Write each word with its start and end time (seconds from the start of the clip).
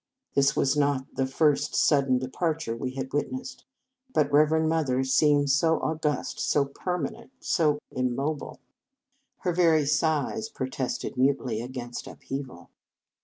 This 0.33 0.55
was 0.55 0.75
not 0.75 1.05
the 1.13 1.27
first 1.27 1.75
sud 1.75 2.07
den 2.07 2.17
departure 2.17 2.75
we 2.75 2.95
had 2.95 3.13
witnessed; 3.13 3.65
but 4.11 4.31
Reverend 4.33 4.67
Mother 4.67 5.03
seemed 5.03 5.51
so 5.51 5.79
august, 5.79 6.39
so 6.39 6.65
permanent, 6.65 7.29
so 7.39 7.77
immobile. 7.91 8.59
Her 9.41 9.53
very 9.53 9.85
size 9.85 10.49
protested 10.49 11.17
mutely 11.17 11.61
against 11.61 12.07
upheaval. 12.07 12.71